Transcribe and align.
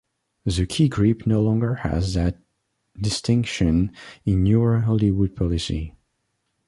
The 0.45 0.65
key 0.65 0.89
grip 0.89 1.27
no 1.27 1.43
longer 1.43 1.75
has 1.75 2.15
that 2.15 2.41
distinction 2.99 3.91
in 4.25 4.41
newer 4.45 4.79
Hollywood 4.79 5.35
policy. 5.35 5.93